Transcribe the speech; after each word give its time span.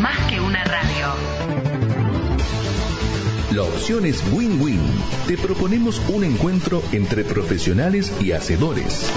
Más 0.00 0.18
que 0.30 0.40
una 0.40 0.64
radio. 0.64 1.14
La 3.52 3.62
opción 3.62 4.06
es 4.06 4.24
win-win. 4.32 4.80
Te 5.26 5.36
proponemos 5.36 6.00
un 6.08 6.24
encuentro 6.24 6.82
entre 6.92 7.24
profesionales 7.24 8.12
y 8.20 8.32
hacedores. 8.32 9.12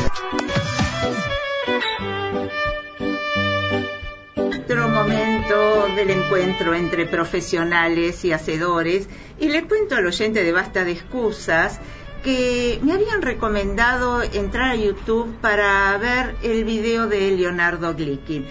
Otro 4.36 4.90
momento 4.90 5.88
del 5.96 6.10
encuentro 6.10 6.76
entre 6.76 7.06
profesionales 7.06 8.26
y 8.26 8.34
hacedores 8.34 9.08
y 9.40 9.48
le 9.48 9.64
cuento 9.64 9.96
al 9.96 10.06
oyente 10.06 10.44
de 10.44 10.52
Basta 10.52 10.84
de 10.84 10.92
Excusas 10.92 11.80
que 12.24 12.80
me 12.84 12.92
habían 12.92 13.22
recomendado 13.22 14.22
entrar 14.22 14.72
a 14.72 14.76
YouTube 14.76 15.34
para 15.40 15.98
ver 15.98 16.36
el 16.44 16.66
video 16.66 17.08
de 17.08 17.32
Leonardo 17.32 17.96
Glickin. 17.96 18.46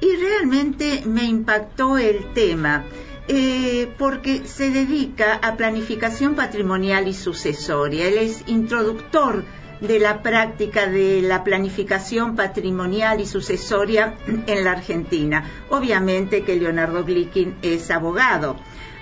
Y 0.00 0.16
realmente 0.16 1.02
me 1.06 1.24
impactó 1.24 1.98
el 1.98 2.32
tema, 2.32 2.84
eh, 3.28 3.92
porque 3.98 4.46
se 4.46 4.70
dedica 4.70 5.34
a 5.34 5.56
planificación 5.56 6.34
patrimonial 6.34 7.06
y 7.06 7.14
sucesoria. 7.14 8.06
Él 8.06 8.18
es 8.18 8.44
introductor 8.46 9.44
de 9.80 9.98
la 9.98 10.22
práctica 10.22 10.86
de 10.86 11.22
la 11.22 11.44
planificación 11.44 12.36
patrimonial 12.36 13.20
y 13.20 13.26
sucesoria 13.26 14.14
en 14.46 14.64
la 14.64 14.72
Argentina. 14.72 15.44
Obviamente 15.70 16.42
que 16.42 16.56
Leonardo 16.56 17.04
Glickin 17.04 17.56
es 17.62 17.90
abogado 17.90 18.56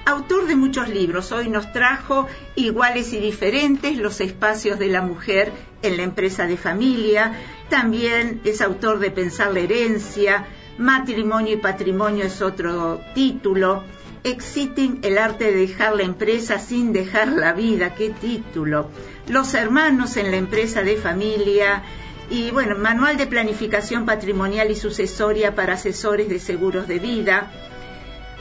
autor 0.08 0.46
de 0.46 0.56
muchos 0.56 0.88
libros. 0.88 1.32
Hoy 1.32 1.50
nos 1.50 1.70
trajo 1.72 2.26
Iguales 2.54 3.12
y 3.12 3.18
Diferentes, 3.18 3.98
los 3.98 4.22
espacios 4.22 4.78
de 4.78 4.88
la 4.88 5.02
mujer 5.02 5.52
en 5.82 5.98
la 5.98 6.02
empresa 6.02 6.46
de 6.46 6.56
familia. 6.56 7.32
También 7.68 8.40
es 8.44 8.62
autor 8.62 9.00
de 9.00 9.10
Pensar 9.10 9.52
la 9.52 9.60
herencia, 9.60 10.46
Matrimonio 10.78 11.54
y 11.54 11.56
Patrimonio 11.56 12.24
es 12.24 12.40
otro 12.40 13.00
título. 13.14 13.82
Exiting, 14.24 15.00
el 15.02 15.18
arte 15.18 15.44
de 15.44 15.66
dejar 15.66 15.96
la 15.96 16.02
empresa 16.02 16.58
sin 16.58 16.92
dejar 16.92 17.28
la 17.28 17.52
vida, 17.52 17.94
qué 17.94 18.10
título. 18.10 18.88
Los 19.28 19.54
hermanos 19.54 20.16
en 20.16 20.30
la 20.30 20.36
empresa 20.36 20.82
de 20.82 20.96
familia. 20.96 21.82
Y 22.30 22.50
bueno, 22.50 22.76
Manual 22.76 23.16
de 23.16 23.26
Planificación 23.26 24.06
Patrimonial 24.06 24.70
y 24.70 24.76
Sucesoria 24.76 25.54
para 25.54 25.74
Asesores 25.74 26.28
de 26.28 26.38
Seguros 26.38 26.86
de 26.86 26.98
Vida 26.98 27.50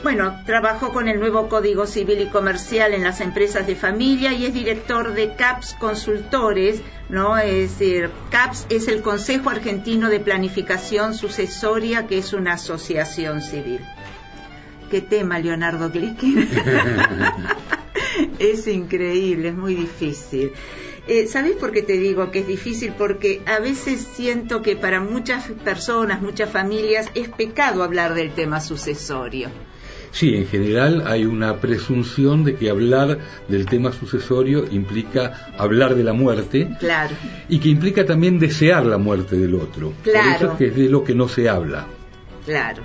bueno, 0.03 0.41
trabajó 0.45 0.93
con 0.93 1.07
el 1.07 1.19
nuevo 1.19 1.49
Código 1.49 1.87
Civil 1.87 2.21
y 2.21 2.27
Comercial 2.27 2.93
en 2.93 3.03
las 3.03 3.19
empresas 3.19 3.65
de 3.65 3.75
familia 3.75 4.31
y 4.31 4.45
es 4.45 4.53
director 4.53 5.13
de 5.13 5.35
CAPS 5.35 5.75
Consultores, 5.79 6.81
¿no? 7.09 7.37
Es 7.37 7.79
decir, 7.79 8.11
CAPS 8.29 8.67
es 8.69 8.87
el 8.87 9.01
Consejo 9.01 9.49
Argentino 9.49 10.09
de 10.09 10.19
Planificación 10.19 11.15
Sucesoria, 11.15 12.05
que 12.05 12.19
es 12.19 12.33
una 12.33 12.53
asociación 12.53 13.41
civil. 13.41 13.81
¿Qué 14.91 15.01
tema, 15.01 15.39
Leonardo 15.39 15.89
Glickin? 15.89 16.47
es 18.39 18.67
increíble, 18.67 19.49
es 19.49 19.55
muy 19.55 19.73
difícil. 19.75 20.51
Eh, 21.07 21.25
¿Sabes 21.25 21.55
por 21.55 21.71
qué 21.71 21.81
te 21.81 21.97
digo 21.97 22.31
que 22.31 22.39
es 22.39 22.47
difícil? 22.47 22.93
Porque 22.97 23.41
a 23.45 23.59
veces 23.59 24.07
siento 24.13 24.61
que 24.61 24.75
para 24.75 24.99
muchas 24.99 25.45
personas, 25.63 26.21
muchas 26.21 26.49
familias, 26.49 27.09
es 27.15 27.29
pecado 27.29 27.83
hablar 27.83 28.13
del 28.13 28.31
tema 28.31 28.61
sucesorio. 28.61 29.49
Sí, 30.11 30.35
en 30.35 30.47
general 30.47 31.03
hay 31.05 31.25
una 31.25 31.57
presunción 31.57 32.43
de 32.43 32.55
que 32.55 32.69
hablar 32.69 33.19
del 33.47 33.65
tema 33.65 33.91
sucesorio 33.91 34.65
implica 34.71 35.53
hablar 35.57 35.95
de 35.95 36.03
la 36.03 36.13
muerte. 36.13 36.69
Claro. 36.79 37.15
Y 37.49 37.59
que 37.59 37.69
implica 37.69 38.05
también 38.05 38.39
desear 38.39 38.85
la 38.85 38.97
muerte 38.97 39.35
del 39.37 39.55
otro. 39.55 39.93
Claro. 40.03 40.23
Por 40.23 40.35
eso 40.35 40.51
es 40.51 40.57
que 40.57 40.67
es 40.67 40.75
de 40.75 40.89
lo 40.89 41.03
que 41.03 41.15
no 41.15 41.27
se 41.27 41.49
habla. 41.49 41.87
Claro. 42.45 42.83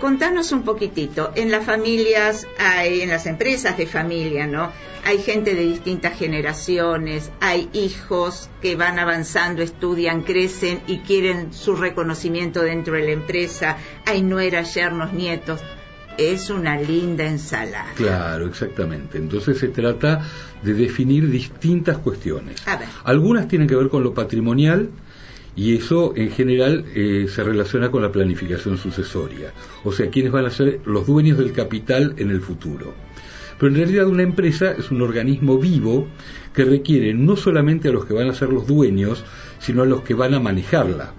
Contanos 0.00 0.50
un 0.52 0.62
poquitito, 0.62 1.30
en 1.34 1.50
las 1.50 1.66
familias, 1.66 2.46
hay, 2.58 3.02
en 3.02 3.10
las 3.10 3.26
empresas 3.26 3.76
de 3.76 3.86
familia, 3.86 4.46
¿no? 4.46 4.72
Hay 5.04 5.18
gente 5.18 5.54
de 5.54 5.62
distintas 5.62 6.18
generaciones, 6.18 7.30
hay 7.40 7.68
hijos 7.74 8.48
que 8.62 8.76
van 8.76 8.98
avanzando, 8.98 9.62
estudian, 9.62 10.22
crecen 10.22 10.80
y 10.86 11.00
quieren 11.00 11.52
su 11.52 11.76
reconocimiento 11.76 12.62
dentro 12.62 12.94
de 12.94 13.02
la 13.02 13.10
empresa, 13.10 13.76
hay 14.06 14.22
nueras, 14.22 14.74
yernos, 14.74 15.12
nietos 15.12 15.60
es 16.18 16.50
una 16.50 16.80
linda 16.80 17.26
ensalada. 17.26 17.92
Claro, 17.94 18.46
exactamente. 18.46 19.18
Entonces 19.18 19.58
se 19.58 19.68
trata 19.68 20.26
de 20.62 20.74
definir 20.74 21.30
distintas 21.30 21.98
cuestiones. 21.98 22.66
A 22.66 22.76
ver. 22.76 22.88
Algunas 23.04 23.48
tienen 23.48 23.68
que 23.68 23.76
ver 23.76 23.88
con 23.88 24.02
lo 24.02 24.12
patrimonial 24.14 24.90
y 25.56 25.76
eso 25.76 26.12
en 26.16 26.30
general 26.30 26.84
eh, 26.94 27.26
se 27.28 27.42
relaciona 27.42 27.90
con 27.90 28.02
la 28.02 28.12
planificación 28.12 28.78
sucesoria, 28.78 29.52
o 29.84 29.92
sea, 29.92 30.08
quiénes 30.08 30.32
van 30.32 30.46
a 30.46 30.50
ser 30.50 30.80
los 30.84 31.06
dueños 31.06 31.38
del 31.38 31.52
capital 31.52 32.14
en 32.18 32.30
el 32.30 32.40
futuro. 32.40 32.94
Pero 33.58 33.72
en 33.72 33.78
realidad 33.78 34.06
una 34.06 34.22
empresa 34.22 34.72
es 34.72 34.90
un 34.90 35.02
organismo 35.02 35.58
vivo 35.58 36.08
que 36.54 36.64
requiere 36.64 37.12
no 37.12 37.36
solamente 37.36 37.88
a 37.88 37.92
los 37.92 38.06
que 38.06 38.14
van 38.14 38.28
a 38.28 38.34
ser 38.34 38.48
los 38.48 38.66
dueños, 38.66 39.22
sino 39.58 39.82
a 39.82 39.86
los 39.86 40.00
que 40.02 40.14
van 40.14 40.34
a 40.34 40.40
manejarla 40.40 41.12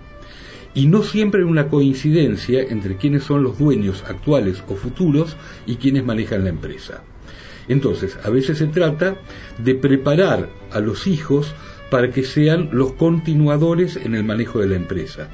y 0.74 0.88
no 0.88 1.04
siempre 1.04 1.42
hay 1.42 1.48
una 1.48 1.68
coincidencia 1.68 2.62
entre 2.62 2.98
quienes 2.98 3.24
son 3.24 3.44
los 3.44 3.58
dueños 3.58 4.04
actuales 4.08 4.64
o 4.68 4.76
futuros 4.76 5.36
y 5.66 5.76
quienes 5.76 6.06
manejan 6.06 6.44
la 6.44 6.50
empresa. 6.50 7.04
Entonces, 7.68 8.18
a 8.24 8.30
veces 8.30 8.58
se 8.58 8.68
trata 8.68 9.18
de 9.58 9.76
preparar 9.76 10.50
a 10.72 10.80
los 10.80 11.08
hijos 11.08 11.54
para 11.90 12.10
que 12.12 12.24
sean 12.24 12.70
los 12.72 12.94
continuadores 12.94 13.98
en 13.98 14.16
el 14.16 14.24
manejo 14.24 14.60
de 14.60 14.68
la 14.68 14.76
empresa. 14.76 15.30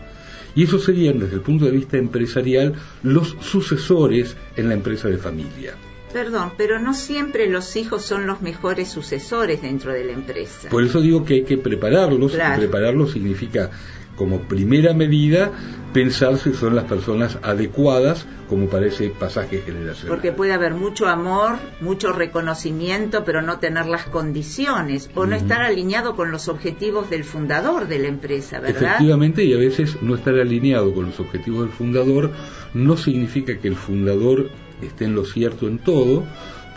Y 0.55 0.63
esos 0.63 0.83
serían, 0.83 1.19
desde 1.19 1.35
el 1.35 1.41
punto 1.41 1.65
de 1.65 1.71
vista 1.71 1.97
empresarial, 1.97 2.73
los 3.03 3.37
sucesores 3.41 4.35
en 4.55 4.69
la 4.69 4.73
empresa 4.73 5.07
de 5.07 5.17
familia. 5.17 5.75
Perdón, 6.11 6.53
pero 6.57 6.79
no 6.79 6.93
siempre 6.93 7.47
los 7.47 7.75
hijos 7.75 8.03
son 8.03 8.25
los 8.25 8.41
mejores 8.41 8.89
sucesores 8.89 9.61
dentro 9.61 9.93
de 9.93 10.05
la 10.05 10.13
empresa. 10.13 10.69
Por 10.69 10.83
eso 10.83 10.99
digo 10.99 11.25
que 11.25 11.35
hay 11.35 11.43
que 11.43 11.57
prepararlos. 11.57 12.31
Prepararlos 12.55 13.11
significa 13.11 13.69
como 14.17 14.41
primera 14.41 14.93
medida 14.93 15.51
pensar 15.93 16.37
si 16.37 16.53
son 16.53 16.75
las 16.75 16.83
personas 16.83 17.39
adecuadas 17.41 18.27
como 18.49 18.67
para 18.67 18.87
ese 18.87 19.09
pasaje 19.09 19.61
generacional. 19.61 20.09
Porque 20.09 20.31
puede 20.31 20.53
haber 20.53 20.73
mucho 20.73 21.07
amor, 21.07 21.57
mucho 21.79 22.11
reconocimiento, 22.11 23.23
pero 23.23 23.41
no 23.41 23.59
tener 23.59 23.85
las 23.85 24.03
condiciones 24.05 25.09
o 25.15 25.25
no 25.25 25.35
estar 25.35 25.61
alineado 25.61 26.15
con 26.15 26.31
los 26.31 26.47
objetivos 26.49 27.09
del 27.09 27.23
fundador 27.23 27.87
de 27.87 27.99
la 27.99 28.07
empresa, 28.07 28.59
¿verdad? 28.59 28.83
Efectivamente, 28.83 29.43
y 29.43 29.53
a 29.53 29.57
veces 29.57 30.01
no 30.01 30.15
estar 30.15 30.35
alineado 30.35 30.93
con 30.93 31.05
los 31.05 31.19
objetivos 31.19 31.61
del 31.61 31.71
fundador 31.71 32.31
no 32.73 32.97
significa 32.97 33.57
que 33.57 33.67
el 33.67 33.75
fundador 33.75 34.49
esté 34.81 35.05
en 35.05 35.15
lo 35.15 35.25
cierto 35.25 35.67
en 35.67 35.79
todo, 35.79 36.25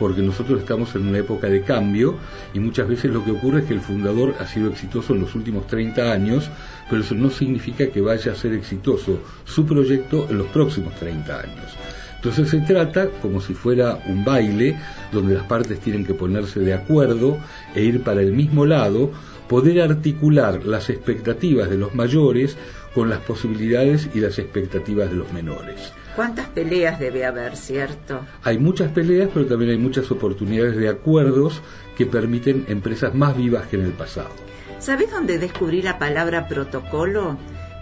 porque 0.01 0.23
nosotros 0.23 0.61
estamos 0.61 0.95
en 0.95 1.07
una 1.09 1.19
época 1.19 1.47
de 1.49 1.61
cambio 1.61 2.17
y 2.55 2.59
muchas 2.59 2.89
veces 2.89 3.13
lo 3.13 3.23
que 3.23 3.33
ocurre 3.33 3.61
es 3.61 3.67
que 3.67 3.75
el 3.75 3.83
fundador 3.83 4.35
ha 4.41 4.47
sido 4.47 4.71
exitoso 4.71 5.13
en 5.13 5.21
los 5.21 5.35
últimos 5.35 5.67
30 5.67 6.11
años, 6.11 6.51
pero 6.89 7.03
eso 7.03 7.15
no 7.15 7.29
significa 7.29 7.87
que 7.89 8.01
vaya 8.01 8.33
a 8.33 8.35
ser 8.35 8.55
exitoso 8.55 9.19
su 9.45 9.67
proyecto 9.67 10.27
en 10.31 10.39
los 10.39 10.47
próximos 10.47 10.95
30 10.95 11.41
años. 11.41 11.77
Entonces 12.17 12.49
se 12.49 12.61
trata 12.61 13.11
como 13.21 13.43
si 13.43 13.53
fuera 13.53 13.99
un 14.07 14.25
baile 14.25 14.79
donde 15.13 15.35
las 15.35 15.45
partes 15.45 15.81
tienen 15.81 16.07
que 16.07 16.15
ponerse 16.15 16.61
de 16.61 16.73
acuerdo 16.73 17.37
e 17.75 17.83
ir 17.83 18.03
para 18.03 18.23
el 18.23 18.33
mismo 18.33 18.65
lado, 18.65 19.13
poder 19.49 19.83
articular 19.83 20.65
las 20.65 20.89
expectativas 20.89 21.69
de 21.69 21.77
los 21.77 21.95
mayores 21.95 22.57
con 22.95 23.11
las 23.11 23.21
posibilidades 23.21 24.09
y 24.15 24.21
las 24.21 24.39
expectativas 24.39 25.11
de 25.11 25.17
los 25.17 25.31
menores. 25.35 25.93
¿Cuántas 26.17 26.49
peleas 26.49 26.99
debe 26.99 27.25
haber, 27.25 27.57
cierto? 27.57 28.21
Hay 28.43 28.59
muchas 28.59 28.91
peleas, 28.93 29.31
pero 29.33 29.47
también 29.47 29.71
hay 29.71 29.79
muchas 29.79 30.11
oportunidades 30.11 30.77
de 30.77 30.89
acuerdos 30.89 31.63
que 31.97 32.07
permiten 32.07 32.65
empresas 32.69 33.15
más 33.15 33.37
vivas 33.37 33.67
que 33.69 33.77
en 33.77 33.83
el 33.83 33.93
pasado. 33.93 34.31
¿Sabes 34.79 35.11
dónde 35.11 35.39
descubrí 35.39 35.83
la 35.83 35.99
palabra 35.99 36.49
protocolo? 36.49 37.39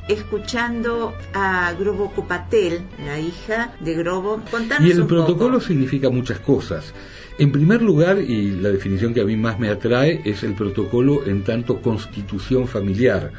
escuchando 0.08 1.14
a 1.34 1.72
Grobo 1.78 2.10
Copatel, 2.12 2.80
la 3.04 3.20
hija 3.20 3.74
de 3.80 3.94
Grobo. 3.94 4.42
y 4.80 4.90
el 4.90 5.06
protocolo 5.06 5.60
significa 5.60 6.08
muchas 6.08 6.40
cosas. 6.40 6.94
En 7.38 7.52
primer 7.52 7.82
lugar, 7.82 8.18
y 8.18 8.52
la 8.52 8.70
definición 8.70 9.14
que 9.14 9.20
a 9.20 9.24
mí 9.24 9.36
más 9.36 9.58
me 9.58 9.68
atrae, 9.68 10.22
es 10.24 10.42
el 10.42 10.54
protocolo 10.54 11.26
en 11.26 11.44
tanto 11.44 11.80
constitución 11.82 12.66
familiar 12.66 13.32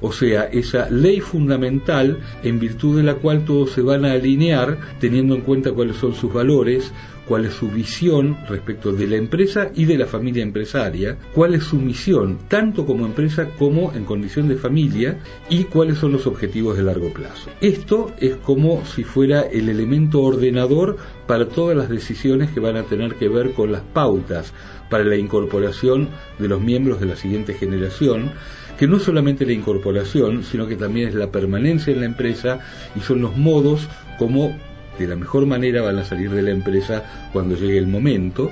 o 0.00 0.12
sea, 0.12 0.44
esa 0.44 0.90
ley 0.90 1.20
fundamental 1.20 2.18
en 2.42 2.58
virtud 2.58 2.96
de 2.96 3.02
la 3.02 3.14
cual 3.14 3.44
todos 3.44 3.70
se 3.70 3.82
van 3.82 4.04
a 4.04 4.12
alinear 4.12 4.78
teniendo 5.00 5.34
en 5.34 5.42
cuenta 5.42 5.72
cuáles 5.72 5.96
son 5.96 6.14
sus 6.14 6.32
valores, 6.32 6.92
cuál 7.26 7.44
es 7.44 7.54
su 7.54 7.68
visión 7.68 8.36
respecto 8.48 8.92
de 8.92 9.06
la 9.06 9.16
empresa 9.16 9.70
y 9.74 9.84
de 9.84 9.98
la 9.98 10.06
familia 10.06 10.42
empresaria, 10.42 11.18
cuál 11.34 11.54
es 11.54 11.64
su 11.64 11.76
misión, 11.76 12.38
tanto 12.48 12.86
como 12.86 13.04
empresa 13.04 13.50
como 13.58 13.92
en 13.92 14.04
condición 14.04 14.48
de 14.48 14.56
familia, 14.56 15.18
y 15.50 15.64
cuáles 15.64 15.98
son 15.98 16.12
los 16.12 16.26
objetivos 16.26 16.76
de 16.76 16.84
largo 16.84 17.12
plazo. 17.12 17.50
Esto 17.60 18.12
es 18.20 18.36
como 18.36 18.84
si 18.86 19.02
fuera 19.04 19.40
el 19.42 19.68
elemento 19.68 20.22
ordenador 20.22 20.96
para 21.26 21.48
todas 21.48 21.76
las 21.76 21.88
decisiones 21.88 22.50
que 22.50 22.60
van 22.60 22.76
a 22.76 22.84
tener 22.84 23.16
que 23.16 23.28
ver 23.28 23.52
con 23.52 23.72
las 23.72 23.82
pautas 23.82 24.52
para 24.88 25.04
la 25.04 25.16
incorporación 25.16 26.08
de 26.38 26.48
los 26.48 26.60
miembros 26.60 27.00
de 27.00 27.06
la 27.06 27.16
siguiente 27.16 27.54
generación, 27.54 28.30
que 28.78 28.86
no 28.86 28.98
solamente 28.98 29.46
la 29.46 29.52
incorporación, 29.52 30.44
sino 30.44 30.66
que 30.66 30.76
también 30.76 31.08
es 31.08 31.14
la 31.14 31.30
permanencia 31.30 31.92
en 31.92 32.00
la 32.00 32.06
empresa 32.06 32.60
y 32.94 33.00
son 33.00 33.22
los 33.22 33.36
modos 33.36 33.88
como 34.18 34.56
de 34.98 35.06
la 35.06 35.16
mejor 35.16 35.46
manera 35.46 35.82
van 35.82 35.98
a 35.98 36.04
salir 36.04 36.30
de 36.30 36.42
la 36.42 36.50
empresa 36.50 37.04
cuando 37.32 37.56
llegue 37.56 37.78
el 37.78 37.86
momento. 37.86 38.50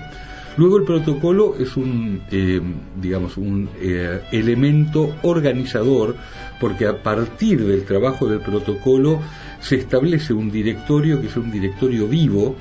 Luego 0.56 0.76
el 0.76 0.84
protocolo 0.84 1.56
es 1.58 1.76
un, 1.76 2.22
eh, 2.30 2.60
digamos, 3.00 3.36
un 3.36 3.68
eh, 3.80 4.20
elemento 4.30 5.16
organizador 5.22 6.14
porque 6.60 6.86
a 6.86 7.02
partir 7.02 7.64
del 7.64 7.84
trabajo 7.84 8.28
del 8.28 8.40
protocolo 8.40 9.20
se 9.60 9.76
establece 9.76 10.32
un 10.32 10.50
directorio 10.50 11.20
que 11.20 11.26
es 11.26 11.36
un 11.36 11.50
directorio 11.50 12.06
vivo 12.06 12.54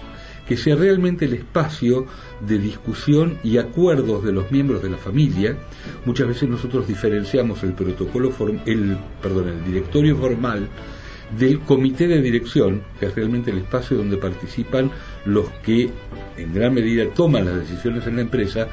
que 0.47 0.57
sea 0.57 0.75
realmente 0.75 1.25
el 1.25 1.33
espacio 1.33 2.05
de 2.41 2.57
discusión 2.57 3.37
y 3.43 3.57
acuerdos 3.57 4.23
de 4.23 4.33
los 4.33 4.51
miembros 4.51 4.83
de 4.83 4.89
la 4.89 4.97
familia. 4.97 5.57
Muchas 6.05 6.27
veces 6.27 6.49
nosotros 6.49 6.87
diferenciamos 6.87 7.63
el 7.63 7.73
protocolo, 7.73 8.33
el, 8.65 8.97
perdón, 9.21 9.49
el 9.49 9.65
directorio 9.65 10.17
formal 10.17 10.67
del 11.37 11.61
comité 11.61 12.07
de 12.07 12.21
dirección, 12.21 12.83
que 12.99 13.07
es 13.07 13.15
realmente 13.15 13.51
el 13.51 13.59
espacio 13.59 13.97
donde 13.97 14.17
participan 14.17 14.91
los 15.25 15.49
que 15.63 15.89
en 16.37 16.53
gran 16.53 16.73
medida 16.73 17.05
toman 17.13 17.45
las 17.45 17.55
decisiones 17.55 18.05
en 18.07 18.17
la 18.17 18.21
empresa, 18.21 18.67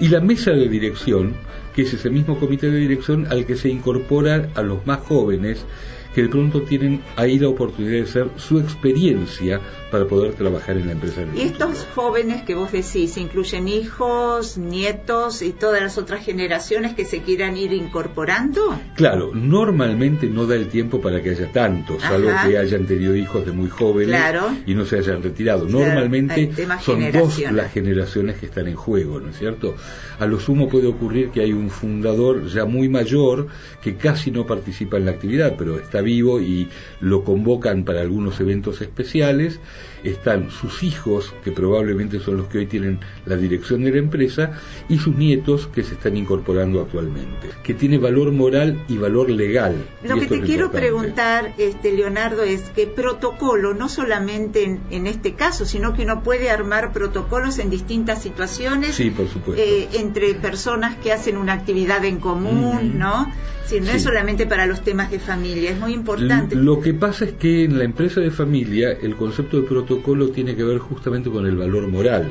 y 0.00 0.08
la 0.08 0.20
mesa 0.20 0.50
de 0.50 0.68
dirección, 0.68 1.34
que 1.74 1.82
es 1.82 1.94
ese 1.94 2.10
mismo 2.10 2.38
comité 2.38 2.70
de 2.70 2.78
dirección 2.78 3.26
al 3.30 3.46
que 3.46 3.56
se 3.56 3.68
incorporan 3.68 4.50
a 4.54 4.62
los 4.62 4.84
más 4.86 5.00
jóvenes 5.00 5.64
que 6.14 6.22
de 6.22 6.28
pronto 6.28 6.62
tienen 6.62 7.02
ahí 7.16 7.38
la 7.38 7.48
oportunidad 7.48 8.04
de 8.04 8.06
ser 8.06 8.28
su 8.36 8.58
experiencia 8.58 9.60
para 9.90 10.06
poder 10.06 10.34
trabajar 10.34 10.76
en 10.76 10.86
la 10.86 10.92
empresa. 10.92 11.22
Y 11.36 11.42
estos 11.42 11.86
jóvenes 11.94 12.42
que 12.42 12.54
vos 12.54 12.72
decís, 12.72 13.16
incluyen 13.16 13.68
hijos, 13.68 14.56
nietos 14.56 15.42
y 15.42 15.52
todas 15.52 15.82
las 15.82 15.98
otras 15.98 16.24
generaciones 16.24 16.94
que 16.94 17.04
se 17.04 17.20
quieran 17.20 17.56
ir 17.56 17.72
incorporando? 17.72 18.78
Claro, 18.94 19.32
normalmente 19.34 20.28
no 20.28 20.46
da 20.46 20.56
el 20.56 20.68
tiempo 20.68 21.00
para 21.00 21.22
que 21.22 21.30
haya 21.30 21.50
tantos, 21.52 22.02
salvo 22.02 22.30
que 22.46 22.56
hayan 22.56 22.86
tenido 22.86 23.14
hijos 23.14 23.44
de 23.44 23.52
muy 23.52 23.68
jóvenes 23.68 24.20
y 24.66 24.74
no 24.74 24.84
se 24.84 24.98
hayan 24.98 25.22
retirado. 25.22 25.66
Normalmente 25.66 26.50
son 26.80 27.12
dos 27.12 27.38
las 27.50 27.72
generaciones 27.72 28.36
que 28.36 28.46
están 28.46 28.68
en 28.68 28.76
juego, 28.76 29.20
¿no 29.20 29.30
es 29.30 29.38
cierto? 29.38 29.74
A 30.18 30.26
lo 30.26 30.38
sumo 30.40 30.68
puede 30.68 30.86
ocurrir 30.86 31.30
que 31.30 31.40
hay 31.40 31.52
un 31.52 31.70
fundador 31.70 32.46
ya 32.46 32.64
muy 32.64 32.88
mayor 32.88 33.48
que 33.82 33.96
casi 33.96 34.30
no 34.30 34.46
participa 34.46 34.96
en 34.96 35.06
la 35.06 35.12
actividad, 35.12 35.54
pero 35.58 35.78
está 35.78 36.01
vivo 36.02 36.40
y 36.40 36.68
lo 37.00 37.24
convocan 37.24 37.84
para 37.84 38.00
algunos 38.00 38.38
eventos 38.40 38.80
especiales, 38.80 39.60
están 40.04 40.50
sus 40.50 40.82
hijos, 40.82 41.34
que 41.44 41.52
probablemente 41.52 42.18
son 42.18 42.36
los 42.36 42.48
que 42.48 42.58
hoy 42.58 42.66
tienen 42.66 43.00
la 43.26 43.36
dirección 43.36 43.84
de 43.84 43.92
la 43.92 43.98
empresa, 43.98 44.52
y 44.88 44.98
sus 44.98 45.16
nietos 45.16 45.68
que 45.68 45.82
se 45.82 45.94
están 45.94 46.16
incorporando 46.16 46.80
actualmente, 46.80 47.48
que 47.62 47.74
tiene 47.74 47.98
valor 47.98 48.32
moral 48.32 48.82
y 48.88 48.98
valor 48.98 49.30
legal. 49.30 49.76
Lo 50.02 50.18
que 50.18 50.26
te 50.26 50.40
quiero 50.40 50.70
preguntar, 50.70 51.54
este, 51.58 51.92
Leonardo, 51.92 52.42
es 52.42 52.62
que 52.70 52.86
protocolo, 52.86 53.74
no 53.74 53.88
solamente 53.88 54.80
en, 54.90 55.06
este 55.06 55.34
caso, 55.34 55.64
sino 55.64 55.94
que 55.94 56.02
uno 56.02 56.22
puede 56.22 56.50
armar 56.50 56.92
protocolos 56.92 57.58
en 57.58 57.70
distintas 57.70 58.22
situaciones, 58.22 58.94
sí, 58.94 59.10
por 59.10 59.28
supuesto. 59.28 59.62
Eh, 59.62 59.88
entre 59.94 60.34
personas 60.34 60.96
que 60.96 61.12
hacen 61.12 61.36
una 61.36 61.52
actividad 61.52 62.04
en 62.04 62.18
común, 62.18 62.98
¿no? 62.98 63.30
Sí, 63.66 63.80
no 63.80 63.90
es 63.90 64.02
solamente 64.02 64.46
para 64.46 64.66
los 64.66 64.82
temas 64.82 65.10
de 65.10 65.18
familia, 65.18 65.70
es 65.70 65.78
muy 65.78 65.92
importante. 65.92 66.54
Lo 66.54 66.80
que 66.80 66.94
pasa 66.94 67.24
es 67.24 67.32
que 67.32 67.64
en 67.64 67.78
la 67.78 67.84
empresa 67.84 68.20
de 68.20 68.30
familia 68.30 68.92
el 68.92 69.16
concepto 69.16 69.60
de 69.60 69.66
protocolo 69.66 70.28
tiene 70.28 70.54
que 70.56 70.64
ver 70.64 70.78
justamente 70.78 71.30
con 71.30 71.46
el 71.46 71.56
valor 71.56 71.88
moral. 71.88 72.30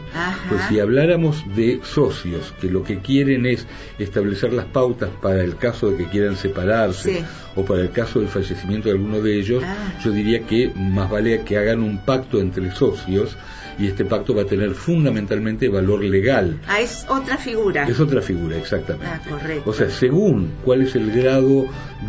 Pues 0.49 0.61
si 0.69 0.79
habláramos 0.79 1.43
de 1.55 1.79
socios 1.83 2.53
que 2.59 2.69
lo 2.69 2.83
que 2.83 2.99
quieren 2.99 3.45
es 3.45 3.65
establecer 3.99 4.53
las 4.53 4.65
pautas 4.65 5.09
para 5.21 5.43
el 5.43 5.57
caso 5.57 5.91
de 5.91 5.97
que 5.97 6.05
quieran 6.05 6.35
separarse 6.35 7.23
o 7.55 7.65
para 7.65 7.81
el 7.81 7.91
caso 7.91 8.19
del 8.19 8.29
fallecimiento 8.29 8.89
de 8.89 8.95
alguno 8.95 9.21
de 9.21 9.39
ellos, 9.39 9.63
ah. 9.65 9.93
yo 10.03 10.11
diría 10.11 10.41
que 10.41 10.71
más 10.75 11.09
vale 11.09 11.41
que 11.43 11.57
hagan 11.57 11.81
un 11.81 12.03
pacto 12.05 12.39
entre 12.39 12.71
socios 12.71 13.37
y 13.77 13.87
este 13.87 14.05
pacto 14.05 14.35
va 14.35 14.43
a 14.43 14.45
tener 14.45 14.71
fundamentalmente 14.71 15.67
valor 15.69 16.03
legal. 16.03 16.59
Ah, 16.67 16.81
es 16.81 17.05
otra 17.09 17.37
figura. 17.37 17.87
Es 17.87 17.99
otra 17.99 18.21
figura, 18.21 18.57
exactamente. 18.57 19.07
Ah, 19.07 19.21
correcto. 19.27 19.69
O 19.69 19.73
sea, 19.73 19.89
según 19.89 20.51
cuál 20.63 20.83
es 20.83 20.95
el 20.95 21.11
grado 21.21 21.65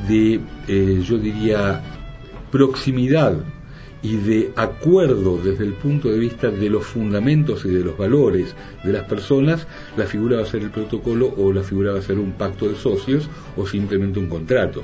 de, 0.08 0.40
eh, 0.68 1.02
yo 1.04 1.18
diría, 1.18 1.82
proximidad 2.50 3.36
y 4.02 4.16
de 4.16 4.52
acuerdo 4.56 5.38
desde 5.38 5.64
el 5.64 5.74
punto 5.74 6.08
de 6.08 6.18
vista 6.18 6.50
de 6.50 6.68
los 6.68 6.84
fundamentos 6.84 7.64
y 7.64 7.68
de 7.68 7.84
los 7.84 7.96
valores 7.96 8.54
de 8.82 8.92
las 8.92 9.04
personas, 9.04 9.66
la 9.96 10.06
figura 10.06 10.38
va 10.38 10.42
a 10.42 10.46
ser 10.46 10.62
el 10.62 10.70
protocolo 10.70 11.32
o 11.36 11.52
la 11.52 11.62
figura 11.62 11.92
va 11.92 12.00
a 12.00 12.02
ser 12.02 12.18
un 12.18 12.32
pacto 12.32 12.68
de 12.68 12.74
socios 12.74 13.28
o 13.56 13.66
simplemente 13.66 14.18
un 14.18 14.28
contrato. 14.28 14.82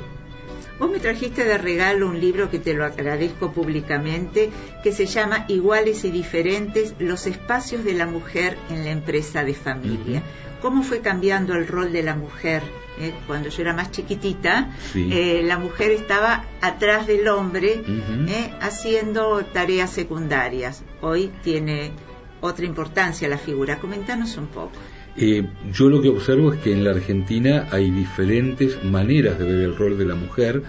Vos 0.79 0.89
me 0.89 1.01
trajiste 1.01 1.45
de 1.45 1.59
regalo 1.59 2.09
un 2.09 2.21
libro 2.21 2.51
que 2.51 2.61
te 2.61 2.73
lo 2.73 2.85
agradezco 2.85 3.51
públicamente, 3.51 4.51
que 4.85 4.93
se 4.93 5.07
llama 5.07 5.45
Iguales 5.49 6.05
y 6.05 6.11
Diferentes, 6.11 6.95
los 7.01 7.27
espacios 7.27 7.83
de 7.83 7.95
la 7.95 8.07
mujer 8.07 8.57
en 8.71 8.85
la 8.85 8.91
empresa 8.91 9.43
de 9.43 9.55
familia. 9.55 10.23
¿Cómo 10.63 10.85
fue 10.85 11.01
cambiando 11.01 11.55
el 11.55 11.67
rol 11.67 11.93
de 11.93 12.05
la 12.05 12.15
mujer? 12.15 12.63
Eh, 13.01 13.13
cuando 13.27 13.49
yo 13.49 13.63
era 13.63 13.75
más 13.75 13.91
chiquitita, 13.91 14.71
eh, 14.95 15.43
la 15.45 15.59
mujer 15.59 15.91
estaba 15.93 16.45
atrás 16.61 17.07
del 17.07 17.27
hombre 17.29 17.83
eh, 18.29 18.55
haciendo 18.61 19.45
tareas 19.45 19.91
secundarias. 19.91 20.85
Hoy 21.01 21.33
tiene 21.43 21.93
otra 22.41 22.67
importancia 22.67 23.29
la 23.29 23.39
figura. 23.39 23.79
Comentanos 23.79 24.37
un 24.37 24.47
poco. 24.47 24.73
Eh, 25.21 25.45
yo 25.73 25.91
lo 25.91 26.01
que 26.01 26.11
observo 26.11 26.53
es 26.53 26.61
que 26.61 26.73
en 26.73 26.85
la 26.85 26.93
Argentina 26.93 27.67
hay 27.73 27.91
diferentes 27.91 28.85
maneras 28.85 29.37
de 29.37 29.47
ver 29.47 29.61
el 29.63 29.77
rol 29.77 29.99
de 29.99 30.05
la 30.05 30.15
mujer, 30.15 30.63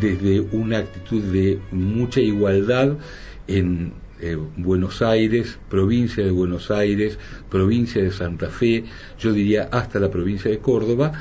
desde 0.00 0.38
una 0.40 0.78
actitud 0.78 1.20
de 1.20 1.58
mucha 1.72 2.20
igualdad 2.20 2.96
en 3.48 3.92
eh, 4.20 4.38
Buenos 4.56 5.02
Aires, 5.02 5.58
provincia 5.68 6.24
de 6.24 6.30
Buenos 6.30 6.70
Aires, 6.70 7.18
provincia 7.50 8.00
de 8.00 8.12
Santa 8.12 8.50
Fe, 8.50 8.84
yo 9.18 9.32
diría 9.32 9.68
hasta 9.72 9.98
la 9.98 10.12
provincia 10.12 10.48
de 10.48 10.58
Córdoba, 10.58 11.12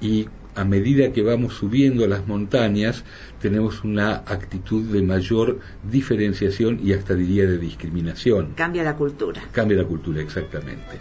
y 0.00 0.26
a 0.54 0.64
medida 0.64 1.12
que 1.12 1.22
vamos 1.22 1.52
subiendo 1.52 2.04
a 2.04 2.08
las 2.08 2.26
montañas, 2.26 3.04
tenemos 3.40 3.84
una 3.84 4.16
actitud 4.26 4.84
de 4.84 5.02
mayor 5.02 5.60
diferenciación 5.90 6.80
y 6.82 6.94
hasta 6.94 7.14
diría 7.14 7.46
de 7.46 7.58
discriminación. 7.58 8.54
Cambia 8.54 8.84
la 8.84 8.96
cultura. 8.96 9.42
Cambia 9.52 9.76
la 9.76 9.84
cultura, 9.84 10.22
exactamente. 10.22 10.98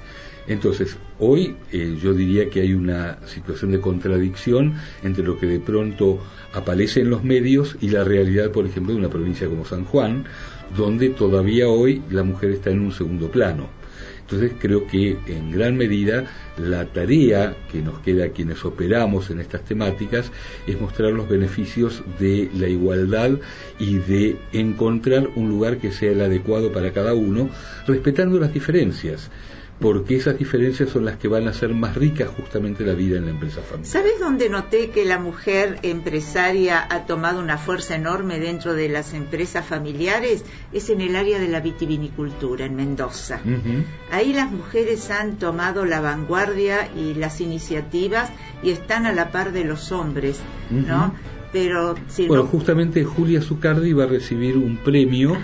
Entonces, 0.48 0.98
hoy 1.20 1.56
eh, 1.72 1.98
yo 2.02 2.14
diría 2.14 2.50
que 2.50 2.62
hay 2.62 2.74
una 2.74 3.20
situación 3.28 3.72
de 3.72 3.80
contradicción 3.80 4.74
entre 5.04 5.24
lo 5.24 5.38
que 5.38 5.46
de 5.46 5.60
pronto 5.60 6.20
aparece 6.54 7.02
en 7.02 7.10
los 7.10 7.24
medios 7.24 7.78
y 7.80 7.90
la 7.90 8.04
realidad, 8.04 8.52
por 8.52 8.66
ejemplo, 8.66 8.94
de 8.94 9.00
una 9.00 9.10
provincia 9.10 9.48
como 9.48 9.66
San 9.66 9.86
Juan, 9.86 10.26
donde 10.76 11.10
todavía 11.10 11.68
hoy 11.68 12.02
la 12.10 12.24
mujer 12.24 12.52
está 12.52 12.72
en 12.72 12.80
un 12.80 12.92
segundo 12.92 13.30
plano. 13.30 13.70
Entonces 14.22 14.54
creo 14.60 14.88
que 14.88 15.18
en 15.28 15.52
gran 15.52 15.76
medida 15.76 16.24
la 16.58 16.86
tarea 16.86 17.54
que 17.70 17.82
nos 17.82 18.00
queda 18.00 18.26
a 18.26 18.30
quienes 18.30 18.64
operamos 18.64 19.30
en 19.30 19.42
estas 19.42 19.66
temáticas 19.66 20.32
es 20.66 20.80
mostrar 20.80 21.12
los 21.12 21.28
beneficios 21.28 22.02
de 22.18 22.50
la 22.54 22.70
igualdad 22.70 23.32
y 23.78 23.98
de 23.98 24.38
encontrar 24.54 25.28
un 25.36 25.50
lugar 25.50 25.80
que 25.80 25.92
sea 25.92 26.12
el 26.12 26.22
adecuado 26.22 26.72
para 26.72 26.94
cada 26.94 27.14
uno, 27.14 27.50
respetando 27.86 28.40
las 28.40 28.54
diferencias 28.54 29.30
porque 29.82 30.16
esas 30.16 30.38
diferencias 30.38 30.90
son 30.90 31.06
las 31.06 31.18
que 31.18 31.28
van 31.28 31.48
a 31.48 31.50
hacer 31.50 31.74
más 31.74 31.96
rica 31.96 32.28
justamente 32.28 32.86
la 32.86 32.94
vida 32.94 33.18
en 33.18 33.26
la 33.26 33.32
empresa 33.32 33.62
familiar. 33.62 33.92
¿Sabes 33.92 34.20
dónde 34.20 34.48
noté 34.48 34.92
que 34.92 35.06
la 35.06 35.18
mujer 35.18 35.80
empresaria 35.82 36.86
ha 36.88 37.08
tomado 37.08 37.40
una 37.40 37.58
fuerza 37.58 37.96
enorme 37.96 38.40
dentro 38.40 38.76
de 38.76 38.90
las 38.90 39.16
empresas 39.16 39.66
familiares? 39.66 40.46
Es 40.72 40.92
en 40.92 41.02
el 41.02 41.16
área 41.16 41.40
de 41.40 41.48
la 41.48 41.62
vitivinicultura, 41.62 42.66
en 42.66 42.76
Mendoza. 42.76 43.42
Ahí 44.12 44.34
las 44.34 44.52
mujeres 44.52 45.10
han 45.10 45.38
tomado 45.38 45.84
la 45.86 46.00
vanguardia 46.00 46.88
y 46.96 47.16
las 47.16 47.42
iniciativas 47.42 48.30
y 48.62 48.70
están 48.70 49.08
a 49.08 49.14
la 49.14 49.32
par 49.32 49.52
de 49.52 49.64
los 49.64 49.92
hombres, 49.92 50.40
¿no? 50.70 51.16
Pero 51.52 51.96
si 52.08 52.28
Bueno, 52.28 52.44
no- 52.44 52.50
justamente 52.50 53.04
Julia 53.04 53.42
Zucardi 53.42 53.94
va 53.94 54.06
a 54.06 54.08
recibir 54.08 54.58
un 54.58 54.78
premio 54.78 55.38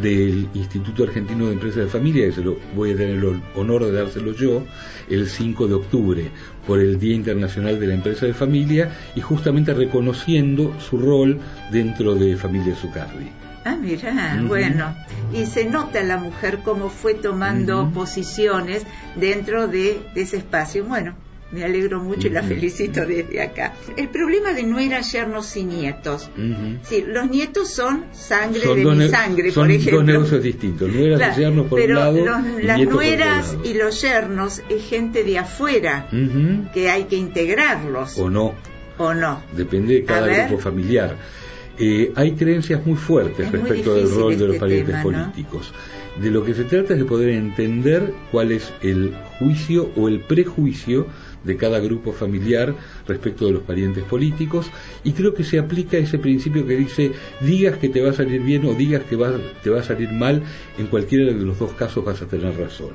del 0.00 0.48
Instituto 0.54 1.04
Argentino 1.04 1.46
de 1.46 1.52
Empresas 1.54 1.84
de 1.84 1.86
Familia, 1.88 2.26
que 2.26 2.32
se 2.32 2.42
lo 2.42 2.56
voy 2.74 2.92
a 2.92 2.96
tener 2.96 3.16
el 3.16 3.40
honor 3.54 3.84
de 3.84 3.92
dárselo 3.92 4.32
yo, 4.32 4.62
el 5.08 5.28
5 5.28 5.66
de 5.68 5.74
octubre, 5.74 6.30
por 6.66 6.80
el 6.80 6.98
Día 6.98 7.14
Internacional 7.14 7.78
de 7.78 7.86
la 7.86 7.94
Empresa 7.94 8.26
de 8.26 8.34
Familia 8.34 8.90
y 9.14 9.20
justamente 9.20 9.72
reconociendo 9.74 10.74
su 10.80 10.98
rol 10.98 11.38
dentro 11.70 12.14
de 12.14 12.36
Familia 12.36 12.74
Zucardi. 12.74 13.28
Ah, 13.66 13.76
mira, 13.80 14.42
bueno. 14.46 14.94
Y 15.32 15.46
se 15.46 15.64
nota 15.64 16.02
la 16.02 16.18
mujer 16.18 16.58
cómo 16.62 16.90
fue 16.90 17.14
tomando 17.14 17.88
posiciones 17.94 18.84
dentro 19.16 19.68
de, 19.68 20.00
de 20.14 20.20
ese 20.22 20.36
espacio. 20.36 20.84
Bueno, 20.84 21.14
me 21.54 21.64
alegro 21.64 22.02
mucho 22.02 22.26
y 22.26 22.30
la 22.30 22.42
felicito 22.42 23.06
desde 23.06 23.40
acá. 23.40 23.74
El 23.96 24.08
problema 24.08 24.52
de 24.52 24.64
nueras, 24.64 25.12
yernos 25.12 25.56
y 25.56 25.64
nietos. 25.64 26.28
Sí, 26.82 27.04
los 27.06 27.30
nietos 27.30 27.70
son 27.70 28.04
sangre 28.12 28.60
Son 28.62 28.76
de 28.76 28.84
mi 28.94 29.08
sangre, 29.08 29.50
son 29.52 29.68
por 29.68 29.72
dos 29.72 29.80
ejemplo. 29.86 30.02
negocios 30.02 30.42
distintos, 30.42 30.92
nueras 30.92 31.18
Claro, 31.18 31.34
y 31.36 31.40
yernos 31.40 31.66
por 31.68 31.80
pero 31.80 31.94
un 31.94 32.00
lado 32.00 32.24
los- 32.26 32.62
y 32.62 32.66
las 32.66 32.80
nueras 32.84 33.56
y 33.64 33.74
los 33.74 34.02
yernos 34.02 34.62
es 34.68 34.84
gente 34.84 35.22
de 35.24 35.38
afuera 35.38 36.08
que 36.74 36.90
hay 36.90 37.04
que 37.04 37.16
integrarlos 37.16 38.18
O 38.18 38.28
no. 38.28 38.54
o 38.98 39.14
no. 39.14 39.42
depende 39.56 39.94
de 39.94 40.02
A 40.02 40.06
cada 40.06 40.46
grupo 40.46 40.60
familiar. 40.60 41.16
Eh, 41.78 42.12
hay 42.14 42.32
creencias 42.32 42.86
muy 42.86 42.96
fuertes 42.96 43.46
Es 43.46 43.50
muy 43.52 43.60
respecto 43.60 43.94
del 43.96 44.08
rol 44.10 44.38
de 44.38 44.44
los 44.46 44.54
este 44.54 44.60
parientes 44.60 44.94
tema, 44.94 45.02
¿no? 45.02 45.22
políticos. 45.24 45.72
De 46.20 46.30
lo 46.30 46.44
que 46.44 46.54
se 46.54 46.62
trata 46.64 46.92
es 46.92 47.00
de 47.00 47.04
poder 47.04 47.30
entender 47.30 48.14
cuál 48.30 48.52
es 48.52 48.72
el 48.80 49.12
juicio 49.40 49.90
o 49.96 50.06
el 50.08 50.20
prejuicio 50.20 51.08
de 51.44 51.56
cada 51.56 51.78
grupo 51.78 52.12
familiar 52.12 52.74
respecto 53.06 53.46
de 53.46 53.52
los 53.52 53.62
parientes 53.62 54.04
políticos 54.04 54.70
y 55.04 55.12
creo 55.12 55.34
que 55.34 55.44
se 55.44 55.58
aplica 55.58 55.96
ese 55.96 56.18
principio 56.18 56.66
que 56.66 56.76
dice 56.76 57.12
digas 57.40 57.78
que 57.78 57.88
te 57.88 58.00
va 58.00 58.10
a 58.10 58.14
salir 58.14 58.40
bien 58.42 58.64
o 58.64 58.74
digas 58.74 59.02
que 59.04 59.16
va, 59.16 59.32
te 59.62 59.70
va 59.70 59.80
a 59.80 59.84
salir 59.84 60.10
mal, 60.10 60.42
en 60.78 60.86
cualquiera 60.86 61.26
de 61.26 61.44
los 61.44 61.58
dos 61.58 61.72
casos 61.72 62.04
vas 62.04 62.22
a 62.22 62.26
tener 62.26 62.56
razón. 62.56 62.92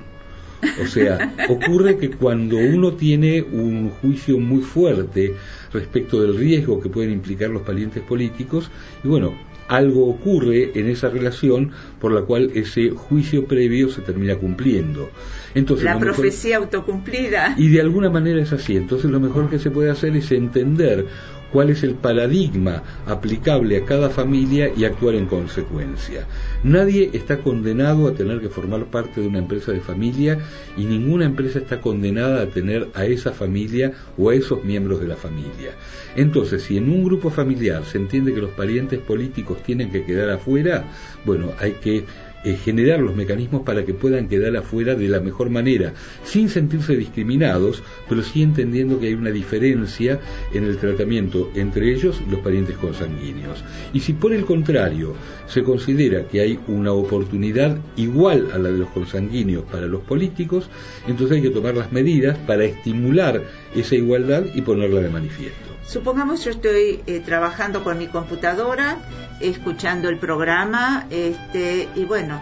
O 0.84 0.88
sea, 0.88 1.34
ocurre 1.50 1.98
que 1.98 2.12
cuando 2.12 2.58
uno 2.58 2.94
tiene 2.94 3.42
un 3.42 3.90
juicio 3.90 4.40
muy 4.40 4.62
fuerte 4.62 5.36
respecto 5.72 6.22
del 6.22 6.38
riesgo 6.38 6.82
que 6.82 6.90
pueden 6.90 7.12
implicar 7.12 7.50
los 7.50 7.62
parientes 7.62 8.04
políticos, 8.04 8.70
y 9.04 9.08
bueno, 9.08 9.34
algo 9.70 10.08
ocurre 10.08 10.72
en 10.78 10.88
esa 10.90 11.10
relación 11.10 11.72
por 12.02 12.12
la 12.12 12.24
cual 12.24 12.52
ese 12.56 12.90
juicio 12.90 13.46
previo 13.46 13.90
se 13.90 14.02
termina 14.02 14.36
cumpliendo. 14.36 15.10
Entonces, 15.56 15.86
La 15.86 15.96
mejor- 15.96 16.16
profecía 16.16 16.58
autocumplida. 16.58 17.56
y 17.58 17.70
de 17.70 17.82
alguna 17.82 18.10
manera 18.10 18.42
es 18.42 18.52
así. 18.52 18.76
Entonces 18.76 19.10
lo 19.10 19.20
mejor 19.20 19.50
que 19.50 19.60
se 19.60 19.72
puede 19.72 19.90
hacer 19.90 20.16
es 20.16 20.32
entender 20.32 21.06
cuál 21.52 21.70
es 21.70 21.84
el 21.84 21.96
paradigma 21.96 22.84
aplicable 23.06 23.78
a 23.78 23.86
cada 23.86 24.10
familia 24.10 24.72
y 24.76 24.86
actuar 24.86 25.16
en 25.16 25.26
consecuencia. 25.26 26.28
Nadie 26.64 27.10
está 27.14 27.40
condenado 27.40 28.08
a 28.08 28.14
tener 28.14 28.40
que 28.40 28.50
formar 28.50 28.86
parte 28.86 29.22
de 29.22 29.28
una 29.28 29.40
empresa 29.40 29.72
de 29.72 29.82
familia 29.82 30.40
y 30.78 30.86
ninguna 30.86 31.26
empresa 31.26 31.60
está 31.60 31.82
condenada 31.82 32.42
a 32.42 32.48
tener 32.48 32.90
a 32.94 33.06
esa 33.06 33.32
familia 33.32 33.94
o 34.18 34.30
a 34.30 34.36
esos 34.36 34.64
miembros 34.64 35.02
de 35.02 35.08
la 35.08 35.16
familia. 35.16 35.72
Entonces, 36.16 36.64
si 36.64 36.78
en 36.78 36.90
un 36.90 37.04
grupo 37.04 37.30
familiar 37.30 37.84
se 37.86 37.98
entiende 37.98 38.34
que 38.34 38.42
los 38.42 38.52
parientes 38.52 39.00
políticos 39.00 39.62
tienen 39.64 39.92
que 39.92 40.04
quedar 40.04 40.30
afuera, 40.30 40.86
bueno, 41.26 41.52
hay 41.60 41.74
que 41.74 42.06
eh, 42.44 42.56
generar 42.56 43.00
los 43.00 43.16
mecanismos 43.16 43.64
para 43.64 43.86
que 43.86 43.94
puedan 43.94 44.28
quedar 44.28 44.56
afuera 44.56 44.96
de 44.96 45.08
la 45.08 45.20
mejor 45.20 45.50
manera, 45.50 45.94
sin 46.24 46.50
sentirse 46.50 46.96
discriminados, 46.96 47.84
pero 48.08 48.24
sí 48.24 48.42
entendiendo 48.42 49.00
que 49.00 49.08
hay 49.08 49.14
una 49.14 49.32
diferencia 49.32 50.20
en 50.54 50.64
el 50.64 50.78
tratamiento 50.78 51.50
entre 51.56 51.94
ellos 51.94 52.22
y 52.26 52.30
los 52.32 52.40
parientes 52.40 52.78
consanguíneos. 52.78 53.64
Y 53.94 54.00
si 54.00 54.14
por 54.14 54.34
el 54.34 54.46
contrario 54.46 55.14
se 55.48 55.64
considera 55.64 56.28
que 56.28 56.42
hay 56.42 56.60
una 56.68 56.94
oportunidad 56.94 57.78
igual 57.96 58.48
a 58.54 58.58
la 58.58 58.72
de 58.72 58.80
los 58.80 58.90
consanguíneos 58.90 59.66
para 59.66 59.88
los 59.88 60.02
políticos, 60.02 60.70
entonces 61.08 61.38
hay 61.38 61.44
que 61.44 61.50
tomar 61.50 61.76
las 61.76 61.92
medidas 61.92 62.38
para 62.40 62.66
estimular 62.66 63.44
esa 63.76 63.96
igualdad 63.96 64.46
y 64.54 64.62
ponerla 64.62 65.02
de 65.02 65.10
manifiesto. 65.10 65.69
Supongamos 65.90 66.46
yo 66.46 66.52
estoy 66.52 67.02
eh, 67.08 67.20
trabajando 67.20 67.84
con 67.84 67.98
mi 67.98 68.06
computadora, 68.06 69.00
escuchando 69.40 70.08
el 70.08 70.20
programa, 70.20 71.08
este, 71.10 71.90
y 71.96 72.06
bueno, 72.06 72.40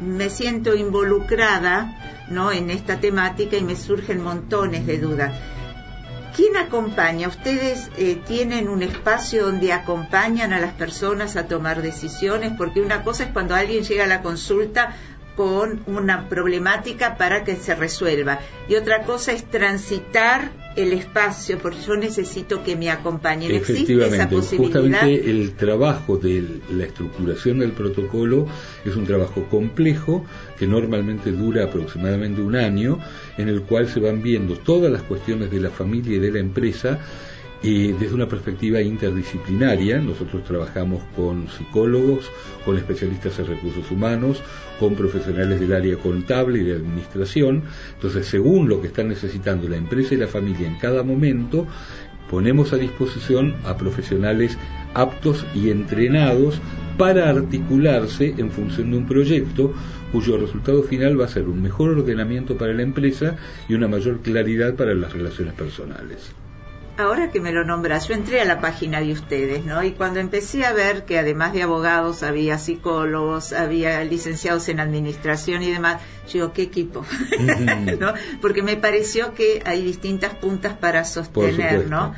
me 0.00 0.30
siento 0.30 0.74
involucrada, 0.74 2.24
¿no? 2.30 2.50
En 2.50 2.70
esta 2.70 2.98
temática 2.98 3.58
y 3.58 3.62
me 3.62 3.76
surgen 3.76 4.22
montones 4.22 4.86
de 4.86 4.96
dudas. 4.96 5.34
¿Quién 6.34 6.56
acompaña? 6.56 7.28
¿Ustedes 7.28 7.90
eh, 7.98 8.22
tienen 8.26 8.70
un 8.70 8.82
espacio 8.82 9.44
donde 9.44 9.74
acompañan 9.74 10.54
a 10.54 10.58
las 10.58 10.72
personas 10.72 11.36
a 11.36 11.46
tomar 11.46 11.82
decisiones? 11.82 12.54
Porque 12.56 12.80
una 12.80 13.04
cosa 13.04 13.24
es 13.24 13.32
cuando 13.32 13.54
alguien 13.54 13.84
llega 13.84 14.04
a 14.04 14.08
la 14.08 14.22
consulta 14.22 14.96
con 15.36 15.82
una 15.86 16.26
problemática 16.30 17.18
para 17.18 17.44
que 17.44 17.54
se 17.56 17.74
resuelva. 17.74 18.38
Y 18.66 18.76
otra 18.76 19.02
cosa 19.02 19.32
es 19.32 19.44
transitar 19.44 20.52
el 20.78 20.92
espacio, 20.92 21.58
porque 21.58 21.78
yo 21.86 21.96
necesito 21.96 22.62
que 22.62 22.76
me 22.76 22.90
acompañen. 22.90 23.50
¿Existe 23.50 23.94
esa 23.94 24.06
Efectivamente, 24.06 24.36
posibilidad? 24.36 24.80
justamente 24.80 25.30
el 25.30 25.52
trabajo 25.54 26.16
de 26.16 26.60
la 26.70 26.84
estructuración 26.84 27.58
del 27.58 27.72
protocolo 27.72 28.46
es 28.84 28.94
un 28.94 29.04
trabajo 29.04 29.44
complejo 29.50 30.24
que 30.56 30.66
normalmente 30.66 31.32
dura 31.32 31.64
aproximadamente 31.64 32.40
un 32.40 32.54
año, 32.54 32.98
en 33.36 33.48
el 33.48 33.62
cual 33.62 33.88
se 33.88 34.00
van 34.00 34.22
viendo 34.22 34.56
todas 34.56 34.90
las 34.90 35.02
cuestiones 35.02 35.50
de 35.50 35.60
la 35.60 35.70
familia 35.70 36.16
y 36.16 36.20
de 36.20 36.30
la 36.30 36.38
empresa 36.38 37.00
y 37.62 37.92
desde 37.92 38.14
una 38.14 38.28
perspectiva 38.28 38.80
interdisciplinaria. 38.80 39.98
Nosotros 40.00 40.44
trabajamos 40.44 41.02
con 41.16 41.48
psicólogos, 41.48 42.30
con 42.64 42.76
especialistas 42.76 43.38
en 43.38 43.46
recursos 43.46 43.90
humanos, 43.90 44.42
con 44.78 44.94
profesionales 44.94 45.60
del 45.60 45.72
área 45.72 45.96
contable 45.96 46.60
y 46.60 46.64
de 46.64 46.76
administración. 46.76 47.64
Entonces, 47.94 48.26
según 48.26 48.68
lo 48.68 48.80
que 48.80 48.88
están 48.88 49.08
necesitando 49.08 49.68
la 49.68 49.76
empresa 49.76 50.14
y 50.14 50.18
la 50.18 50.28
familia 50.28 50.66
en 50.66 50.78
cada 50.78 51.02
momento, 51.02 51.66
ponemos 52.30 52.72
a 52.72 52.76
disposición 52.76 53.54
a 53.64 53.76
profesionales 53.76 54.56
aptos 54.94 55.46
y 55.54 55.70
entrenados 55.70 56.60
para 56.96 57.30
articularse 57.30 58.34
en 58.38 58.50
función 58.50 58.90
de 58.90 58.98
un 58.98 59.06
proyecto 59.06 59.72
cuyo 60.12 60.36
resultado 60.36 60.82
final 60.82 61.20
va 61.20 61.26
a 61.26 61.28
ser 61.28 61.48
un 61.48 61.62
mejor 61.62 61.90
ordenamiento 61.90 62.56
para 62.56 62.72
la 62.72 62.82
empresa 62.82 63.36
y 63.68 63.74
una 63.74 63.88
mayor 63.88 64.20
claridad 64.20 64.74
para 64.74 64.94
las 64.94 65.12
relaciones 65.12 65.54
personales. 65.54 66.34
Ahora 66.98 67.30
que 67.30 67.40
me 67.40 67.52
lo 67.52 67.64
nombras, 67.64 68.08
yo 68.08 68.14
entré 68.14 68.40
a 68.40 68.44
la 68.44 68.60
página 68.60 69.00
de 69.00 69.12
ustedes, 69.12 69.64
¿no? 69.64 69.84
Y 69.84 69.92
cuando 69.92 70.18
empecé 70.18 70.66
a 70.66 70.72
ver 70.72 71.04
que 71.04 71.16
además 71.16 71.52
de 71.52 71.62
abogados 71.62 72.24
había 72.24 72.58
psicólogos, 72.58 73.52
había 73.52 74.02
licenciados 74.02 74.68
en 74.68 74.80
administración 74.80 75.62
y 75.62 75.70
demás, 75.70 76.02
yo 76.26 76.32
digo, 76.32 76.52
¿qué 76.52 76.62
equipo? 76.62 77.04
¿No? 78.00 78.14
Porque 78.40 78.64
me 78.64 78.76
pareció 78.76 79.32
que 79.32 79.62
hay 79.64 79.84
distintas 79.84 80.34
puntas 80.34 80.76
para 80.76 81.04
sostener. 81.04 81.86
¿no? 81.88 82.16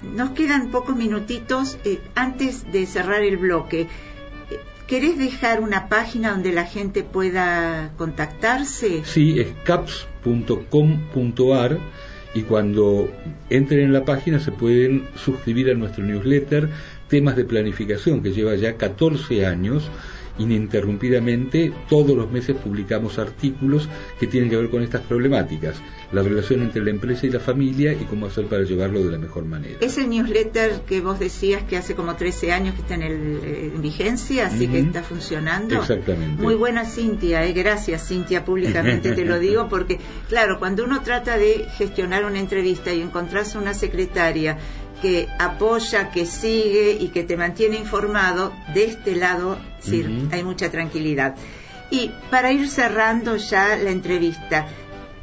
Nos 0.00 0.30
quedan 0.30 0.70
pocos 0.70 0.96
minutitos 0.96 1.76
eh, 1.84 2.00
antes 2.14 2.72
de 2.72 2.86
cerrar 2.86 3.22
el 3.22 3.36
bloque. 3.36 3.82
eh, 3.82 3.88
¿Querés 4.86 5.18
dejar 5.18 5.60
una 5.60 5.90
página 5.90 6.30
donde 6.30 6.50
la 6.52 6.64
gente 6.64 7.02
pueda 7.02 7.92
contactarse? 7.98 9.04
Sí, 9.04 9.38
es 9.38 9.48
caps.com.ar 9.64 10.74
y 12.34 12.42
cuando 12.42 13.08
entren 13.48 13.80
en 13.80 13.92
la 13.92 14.04
página 14.04 14.40
se 14.40 14.52
pueden 14.52 15.04
suscribir 15.14 15.70
a 15.70 15.74
nuestro 15.74 16.04
newsletter 16.04 16.68
temas 17.08 17.36
de 17.36 17.44
planificación 17.44 18.22
que 18.22 18.32
lleva 18.32 18.56
ya 18.56 18.76
14 18.76 19.46
años 19.46 19.90
ininterrumpidamente 20.38 21.72
todos 21.88 22.16
los 22.16 22.30
meses 22.30 22.56
publicamos 22.56 23.18
artículos 23.18 23.88
que 24.18 24.26
tienen 24.26 24.50
que 24.50 24.56
ver 24.56 24.70
con 24.70 24.82
estas 24.82 25.02
problemáticas, 25.02 25.76
la 26.12 26.22
relación 26.22 26.62
entre 26.62 26.82
la 26.82 26.90
empresa 26.90 27.26
y 27.26 27.30
la 27.30 27.40
familia 27.40 27.92
y 27.92 28.04
cómo 28.04 28.26
hacer 28.26 28.46
para 28.46 28.62
llevarlo 28.62 29.02
de 29.04 29.10
la 29.12 29.18
mejor 29.18 29.44
manera. 29.44 29.78
Ese 29.80 30.06
newsletter 30.06 30.82
que 30.86 31.00
vos 31.00 31.18
decías 31.18 31.62
que 31.64 31.76
hace 31.76 31.94
como 31.94 32.14
13 32.16 32.52
años 32.52 32.74
que 32.74 32.82
está 32.82 32.94
en, 32.94 33.02
el- 33.02 33.40
eh, 33.42 33.72
en 33.74 33.82
vigencia, 33.82 34.46
así 34.46 34.68
que 34.68 34.78
está 34.80 35.02
funcionando. 35.02 35.76
Exactamente. 35.76 36.42
Muy 36.42 36.54
buena 36.54 36.84
Cintia, 36.84 37.44
eh, 37.44 37.52
gracias 37.52 38.06
Cintia, 38.08 38.44
públicamente 38.44 39.12
te 39.12 39.24
lo 39.24 39.38
digo, 39.40 39.68
porque 39.68 39.98
claro, 40.28 40.58
cuando 40.58 40.84
uno 40.84 41.02
trata 41.02 41.38
de 41.38 41.66
gestionar 41.76 42.24
una 42.24 42.38
entrevista 42.38 42.92
y 42.92 43.00
encontrarse 43.00 43.58
una 43.58 43.74
secretaria 43.74 44.58
que 45.00 45.28
apoya, 45.38 46.10
que 46.10 46.26
sigue 46.26 46.96
y 47.00 47.08
que 47.08 47.22
te 47.24 47.36
mantiene 47.36 47.76
informado, 47.76 48.52
de 48.74 48.84
este 48.84 49.16
lado 49.16 49.58
sí, 49.80 50.04
hay 50.30 50.42
mucha 50.42 50.70
tranquilidad. 50.70 51.34
Y 51.90 52.10
para 52.30 52.52
ir 52.52 52.68
cerrando 52.68 53.36
ya 53.36 53.76
la 53.76 53.90
entrevista, 53.90 54.66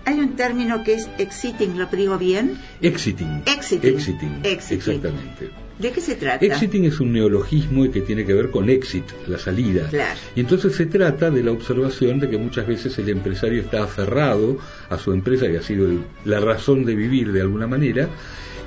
hay 0.06 0.20
un 0.20 0.36
término 0.36 0.84
que 0.84 0.94
es 0.96 1.10
exiting, 1.18 1.78
¿lo 1.78 1.86
digo 1.88 2.18
bien? 2.18 2.58
Exiting. 2.82 3.44
Exiting. 3.46 3.94
Exiting. 3.96 4.40
Exiting. 4.44 4.78
Exactamente. 4.78 5.50
¿De 5.80 5.92
qué 5.92 6.00
se 6.02 6.16
trata? 6.16 6.46
Exiting 6.46 6.86
es 6.86 7.00
un 7.00 7.12
neologismo 7.12 7.86
y 7.86 7.90
que 7.90 8.02
tiene 8.02 8.24
que 8.24 8.34
ver 8.36 8.52
con 8.52 8.70
exit, 8.70 9.04
la 9.28 9.40
salida. 9.40 9.88
Claro. 9.90 10.20
Y 10.36 10.42
entonces 10.42 10.76
se 10.76 10.86
trata 10.86 11.32
de 11.32 11.44
la 11.44 11.52
observación 11.52 12.20
de 12.20 12.30
que 12.30 12.38
muchas 12.38 12.68
veces 12.68 12.98
el 13.00 13.10
empresario 13.10 13.62
está 13.62 13.84
aferrado 13.84 14.60
a 14.90 14.98
su 15.00 15.12
empresa, 15.12 15.48
que 15.48 15.58
ha 15.58 15.64
sido 15.64 15.86
el- 15.88 16.04
la 16.26 16.40
razón 16.40 16.86
de 16.86 16.94
vivir 16.96 17.32
de 17.32 17.42
alguna 17.42 17.66
manera, 17.66 18.10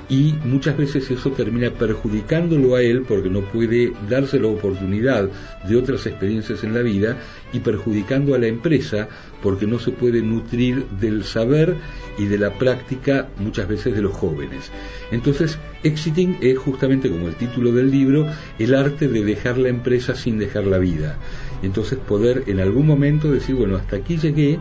y 0.09 0.33
muchas 0.43 0.77
veces 0.77 1.09
eso 1.09 1.31
termina 1.31 1.71
perjudicándolo 1.71 2.75
a 2.75 2.81
él 2.81 3.03
porque 3.07 3.29
no 3.29 3.41
puede 3.41 3.93
darse 4.09 4.39
la 4.39 4.47
oportunidad 4.47 5.29
de 5.67 5.75
otras 5.75 6.05
experiencias 6.05 6.63
en 6.63 6.73
la 6.73 6.81
vida 6.81 7.17
y 7.53 7.59
perjudicando 7.59 8.35
a 8.35 8.37
la 8.37 8.47
empresa 8.47 9.07
porque 9.41 9.65
no 9.65 9.79
se 9.79 9.91
puede 9.91 10.21
nutrir 10.21 10.85
del 10.99 11.23
saber 11.23 11.75
y 12.17 12.25
de 12.25 12.37
la 12.37 12.53
práctica 12.53 13.29
muchas 13.37 13.67
veces 13.67 13.95
de 13.95 14.01
los 14.01 14.13
jóvenes. 14.13 14.71
Entonces, 15.11 15.57
exiting 15.83 16.37
es 16.41 16.57
justamente 16.57 17.09
como 17.09 17.27
el 17.27 17.35
título 17.35 17.71
del 17.71 17.91
libro, 17.91 18.27
el 18.59 18.75
arte 18.75 19.07
de 19.07 19.23
dejar 19.23 19.57
la 19.57 19.69
empresa 19.69 20.15
sin 20.15 20.37
dejar 20.37 20.65
la 20.65 20.77
vida. 20.77 21.17
Entonces 21.63 21.97
poder 21.97 22.43
en 22.47 22.59
algún 22.59 22.85
momento 22.85 23.31
decir, 23.31 23.55
bueno, 23.55 23.75
hasta 23.75 23.97
aquí 23.97 24.17
llegué, 24.17 24.59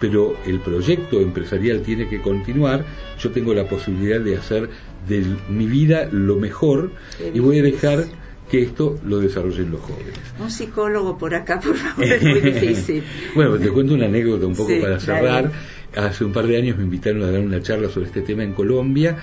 pero 0.00 0.36
el 0.46 0.60
proyecto 0.60 1.20
empresarial 1.20 1.82
tiene 1.82 2.08
que 2.08 2.20
continuar, 2.20 2.84
yo 3.18 3.30
tengo 3.30 3.54
la 3.54 3.68
posibilidad 3.68 4.20
de 4.20 4.36
hacer 4.36 4.68
de 5.08 5.24
mi 5.48 5.66
vida 5.66 6.08
lo 6.10 6.36
mejor 6.36 6.90
y 7.32 7.38
voy 7.40 7.58
a 7.58 7.62
dejar 7.62 8.04
que 8.50 8.62
esto 8.62 8.98
lo 9.04 9.18
desarrollen 9.18 9.70
los 9.70 9.80
jóvenes. 9.80 10.18
Un 10.40 10.50
psicólogo 10.50 11.18
por 11.18 11.34
acá, 11.34 11.60
por 11.60 11.76
favor, 11.76 12.04
es 12.04 12.22
muy 12.22 12.40
difícil. 12.52 13.02
bueno, 13.34 13.58
te 13.58 13.68
cuento 13.68 13.94
una 13.94 14.06
anécdota 14.06 14.46
un 14.46 14.56
poco 14.56 14.72
para 14.80 14.98
cerrar. 14.98 15.50
Hace 15.96 16.24
un 16.24 16.32
par 16.32 16.46
de 16.46 16.56
años 16.58 16.76
me 16.76 16.84
invitaron 16.84 17.22
a 17.22 17.30
dar 17.30 17.40
una 17.40 17.62
charla 17.62 17.88
sobre 17.88 18.06
este 18.06 18.20
tema 18.20 18.44
en 18.44 18.52
Colombia 18.52 19.16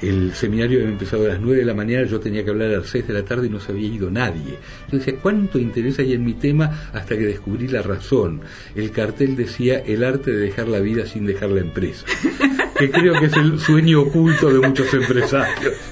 el 0.00 0.32
seminario 0.34 0.78
había 0.78 0.90
empezado 0.90 1.26
a 1.26 1.28
las 1.28 1.40
9 1.40 1.58
de 1.58 1.64
la 1.64 1.74
mañana, 1.74 2.06
yo 2.06 2.20
tenía 2.20 2.44
que 2.44 2.50
hablar 2.50 2.70
a 2.70 2.78
las 2.78 2.88
6 2.88 3.08
de 3.08 3.14
la 3.14 3.24
tarde 3.24 3.48
y 3.48 3.50
no 3.50 3.60
se 3.60 3.72
había 3.72 3.88
ido 3.88 4.10
nadie. 4.10 4.58
Yo 4.90 4.98
decía, 4.98 5.14
¿cuánto 5.20 5.58
interés 5.58 5.98
hay 5.98 6.12
en 6.12 6.24
mi 6.24 6.34
tema 6.34 6.90
hasta 6.92 7.16
que 7.16 7.24
descubrí 7.24 7.68
la 7.68 7.82
razón? 7.82 8.42
El 8.74 8.90
cartel 8.92 9.36
decía, 9.36 9.78
el 9.78 10.04
arte 10.04 10.30
de 10.30 10.38
dejar 10.38 10.68
la 10.68 10.80
vida 10.80 11.06
sin 11.06 11.26
dejar 11.26 11.50
la 11.50 11.60
empresa, 11.60 12.06
que 12.78 12.90
creo 12.90 13.18
que 13.18 13.26
es 13.26 13.36
el 13.36 13.58
sueño 13.58 14.02
oculto 14.02 14.52
de 14.52 14.66
muchos 14.66 14.92
empresarios. 14.94 15.74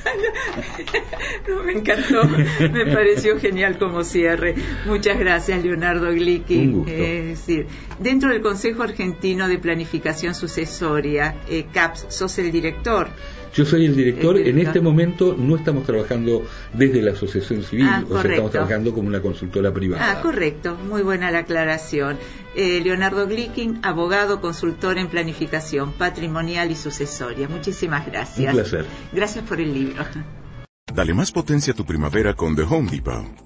No, 1.49 1.63
me 1.63 1.73
encantó, 1.73 2.25
me 2.27 2.87
pareció 2.87 3.39
genial 3.39 3.79
como 3.79 4.03
cierre. 4.03 4.55
Muchas 4.85 5.19
gracias, 5.19 5.63
Leonardo 5.63 6.11
Glicky. 6.11 6.59
Un 6.59 6.73
gusto. 6.73 6.93
es 6.93 7.27
decir, 7.27 7.67
dentro 8.01 8.31
del 8.31 8.41
Consejo 8.41 8.83
Argentino 8.83 9.47
de 9.47 9.59
Planificación 9.59 10.35
Sucesoria, 10.35 11.37
eh, 11.49 11.67
CAPS, 11.73 12.07
sos 12.09 12.39
el 12.39 12.51
director. 12.51 13.11
Yo 13.57 13.65
soy 13.65 13.87
el 13.87 13.97
director. 13.97 14.37
En 14.37 14.59
este 14.59 14.81
momento 14.81 15.35
no 15.39 15.57
estamos 15.57 15.85
trabajando 15.85 16.45
desde 16.75 17.01
la 17.01 17.13
asociación 17.13 17.63
civil, 17.63 17.87
Ah, 17.89 18.05
o 18.09 18.21
sea, 18.21 18.31
estamos 18.31 18.51
trabajando 18.51 18.93
como 18.93 19.09
una 19.09 19.23
consultora 19.23 19.73
privada. 19.73 20.13
Ah, 20.13 20.21
correcto, 20.21 20.77
muy 20.77 21.03
buena 21.03 21.31
la 21.31 21.39
aclaración. 21.41 22.19
Eh, 22.55 22.81
Leonardo 22.83 23.27
Glicking, 23.27 23.81
abogado, 23.83 24.41
consultor 24.43 24.99
en 24.99 25.09
planificación 25.09 25.93
patrimonial 25.93 26.71
y 26.71 26.77
sucesoria. 26.77 27.49
Muchísimas 27.49 28.07
gracias. 28.07 28.55
Un 28.55 28.61
placer. 28.61 28.85
Gracias 29.13 29.45
por 29.45 29.59
el 29.61 29.73
libro. 29.73 30.05
Dale 30.95 31.15
más 31.15 31.33
potencia 31.33 31.73
a 31.73 31.77
tu 31.77 31.85
primavera 31.85 32.35
con 32.35 32.55
The 32.55 32.63
Home 32.63 32.91
Depot. 32.91 33.46